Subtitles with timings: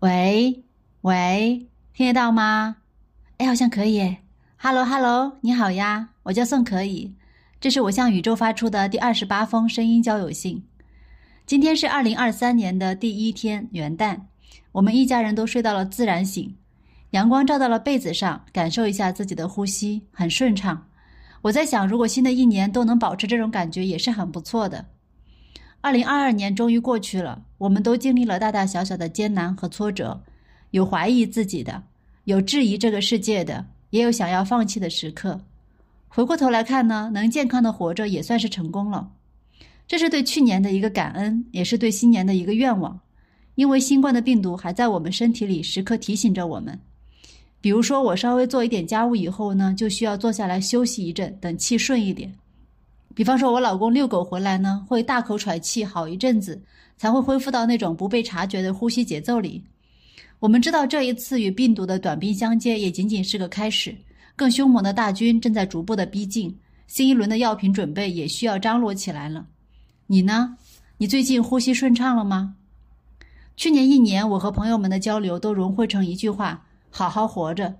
[0.00, 0.64] 喂
[1.02, 2.76] 喂，听得到吗？
[3.36, 4.16] 哎，好像可以。
[4.56, 7.14] Hello Hello，你好呀，我叫宋可以，
[7.60, 10.64] 这是我向宇宙发出的第二十八封声音交友信。
[11.44, 14.20] 今天是二零二三年的第一天元旦，
[14.72, 16.56] 我们一家人都睡到了自然醒，
[17.10, 20.86] 阳光照到了被子上，感受一下自己的呼吸，很顺畅。
[21.42, 24.86] 我在想，如果新的一年都能保持这种感觉，也是很不错的。
[25.82, 30.22] 二零二二年终于过去了，我们都经历了大大小小的艰难和挫折，
[30.72, 31.82] 有怀疑自己的，
[32.24, 35.40] 有质疑这个世界的，也有想要放弃的时刻。
[36.08, 39.10] 回过头来看呢，能健康的活着也算是成功了。
[39.86, 43.00] 这是对去年的一个感恩，也是对新年的一个愿望。
[43.54, 46.78] 因为新冠的病毒还在我们身体里，时刻提醒着我们。
[47.60, 52.34] 比如说，我稍微做一点家务以后呢，就需要坐下来休息一阵，等气顺一点。
[53.14, 56.62] 比方说，我老公遛狗回来呢，会大口喘气好一阵子，
[56.96, 59.62] 才会恢复到那种不被察觉的呼吸节奏里。
[60.38, 63.94] 我们知道，这一次与病毒的短兵相接也仅仅是个开始，
[64.36, 69.46] 更凶猛的大军正在逐步的逼近，新一轮的药品准备也需要张罗起来了。
[70.06, 70.56] 你呢？
[70.96, 72.54] 你最近呼吸顺畅了吗？
[73.56, 77.74] 去年一年，我和朋友们的交流都融汇成一句话：好好活着。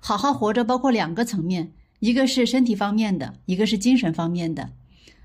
[0.00, 1.72] 好好活着包括两个层面。
[2.00, 4.68] 一个是身体方面的，一个是精神方面的。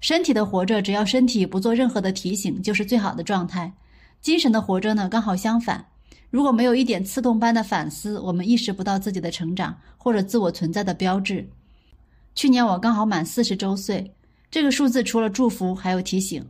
[0.00, 3.72] 身体的活着，只要身体不做任何的提醒，就是最好的状态。
[4.20, 5.84] 精神的活着呢，刚好相反。
[6.30, 11.46] 如果没有一点刺痛般的反思，我们意识不到自己的成长或者自我存在的标志。
[12.34, 14.10] 去年我刚好满四十周岁，
[14.50, 16.44] 这个数字除了祝福，还有提醒。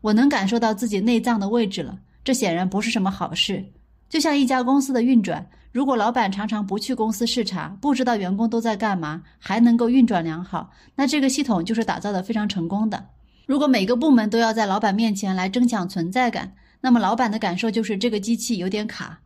[0.00, 3.64] 我能感受到自己内脏的位置了，这显然不是什么好事。
[4.08, 5.46] 就像一家公司的运转。
[5.78, 13.06] 如果老板常常不去公司视察，不知道员工都在干嘛，还能够运转良好，那这个系统就是打造的非常成功的。
[13.46, 19.20] 如果每个部门都要在老板面前来争抢存在感，那么老板的感受就是这个机器有点卡。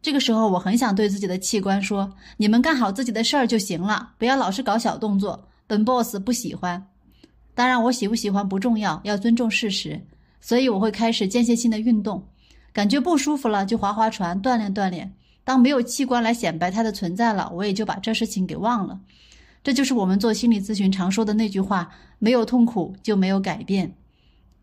[0.00, 6.80] 这个时候，我很想对自己的器官说：“你们干好自己的事儿就行了，不要老是搞小动作。”本 boss 不喜欢。
[7.56, 10.00] 当然，我喜不喜欢不重要，要尊重事实。
[10.40, 12.24] 所以我会开始间歇性的运动，
[12.72, 15.12] 感觉不舒服了就划划船，锻炼锻炼。
[15.48, 19.00] 当没有器官来显摆它的存在了，我也就把这事情给忘了。
[19.64, 23.94] 这就是我们做心理咨询常说的那句话：没有痛苦就没有改变。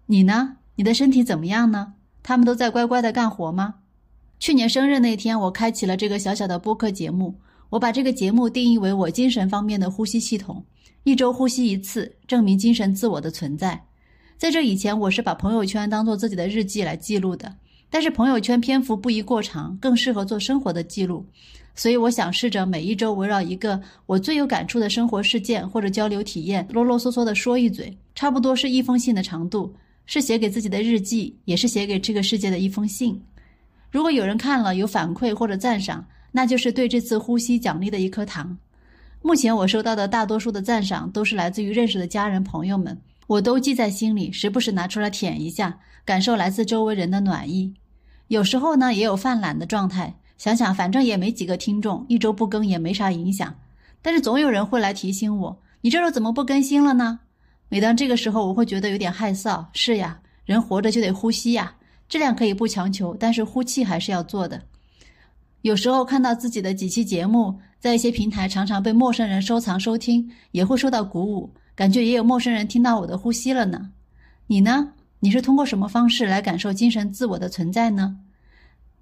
[0.06, 0.58] 你呢？
[0.76, 1.94] 你的身体怎么样呢？
[2.22, 3.78] 他们都在乖乖的干活吗？
[4.38, 7.34] 去年生日那天，我开启了这个小小的播客节目。
[7.72, 10.64] 我把这个节目定义为我精神方面的呼吸系统，
[11.04, 13.86] 一周呼吸一次，证明精神自我的存在。
[14.38, 17.56] 在这以前，我是把朋友圈当做自己的日记来记录的。
[17.96, 21.26] 但是朋友圈篇幅不宜过长，更适合做生活的记录，
[21.76, 29.74] 所以我想试着每一周围绕一个我最有感触的生活事件或者交流体验，啰啰嗦嗦的说一嘴，差不多是一封信的长度，
[30.08, 33.18] 是写给自己的日记，也是写给这个世界的一封信。
[33.90, 38.58] 如果有人看了有反馈或者赞赏，那就是对这次呼吸奖励的一颗糖。
[39.22, 43.00] 目前我收到的大多数的赞赏都是来自于认识的家人朋友们。
[43.28, 47.74] 我都记在心里，时不时拿出来舔一下，感受来自周围人的暖意。
[48.28, 53.54] 有时候呢，也有犯懒的状态，想想反正也没几个听众，一周不更也没啥影响。
[54.02, 57.20] 但是总有人会来提醒我：“你这周怎么不更新了呢？”
[57.70, 59.66] 每当这个时候，我会觉得有点害臊。
[59.74, 61.76] 是呀，人活着就得呼吸呀，
[62.08, 64.62] 质量可以不强求，但是呼气还是要做的。
[65.62, 71.52] 有时候看到自己的几期节目在一些平台常常被陌生人收藏收听，也会受到鼓舞。
[71.76, 73.92] 感觉也有陌生人听到我的呼吸了呢，
[74.48, 74.94] 你呢？
[75.20, 78.18] 你是通过什么方式来感受精神自我的存在呢？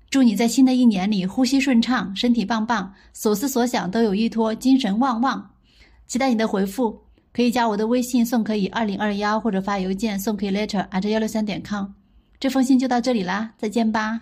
[0.09, 5.50] 祝你在新的一年里呼吸顺畅，身体棒棒，所思所想都有依托，精神旺旺。
[6.07, 7.01] 期待你的回复，
[7.34, 11.88] 可以加我的微信宋可以二零二幺，或者发邮件宋可以 letter at 幺六三点 com。
[12.40, 14.22] 这封信就到这里啦，再见吧。